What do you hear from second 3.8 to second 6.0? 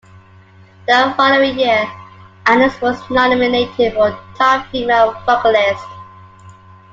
for Top Female Vocalist.